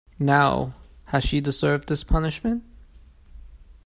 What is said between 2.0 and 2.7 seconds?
punishment?